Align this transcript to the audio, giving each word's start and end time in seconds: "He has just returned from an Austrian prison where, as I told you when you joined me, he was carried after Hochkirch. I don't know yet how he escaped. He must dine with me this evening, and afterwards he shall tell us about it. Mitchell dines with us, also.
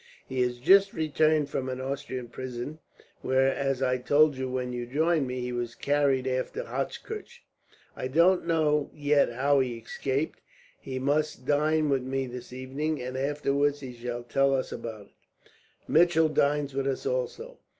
"He 0.25 0.41
has 0.41 0.57
just 0.57 0.93
returned 0.93 1.47
from 1.51 1.69
an 1.69 1.79
Austrian 1.79 2.27
prison 2.29 2.79
where, 3.21 3.53
as 3.53 3.83
I 3.83 3.99
told 3.99 4.35
you 4.35 4.49
when 4.49 4.73
you 4.73 4.87
joined 4.87 5.27
me, 5.27 5.41
he 5.41 5.51
was 5.51 5.75
carried 5.75 6.25
after 6.25 6.63
Hochkirch. 6.63 7.43
I 7.95 8.07
don't 8.07 8.47
know 8.47 8.89
yet 8.95 9.31
how 9.31 9.59
he 9.59 9.77
escaped. 9.77 10.41
He 10.79 10.97
must 10.97 11.45
dine 11.45 11.87
with 11.87 12.01
me 12.01 12.25
this 12.25 12.51
evening, 12.51 12.99
and 12.99 13.15
afterwards 13.15 13.81
he 13.81 13.93
shall 13.93 14.23
tell 14.23 14.55
us 14.55 14.71
about 14.71 15.01
it. 15.05 15.51
Mitchell 15.87 16.29
dines 16.29 16.73
with 16.73 16.87
us, 16.87 17.05
also. 17.05 17.59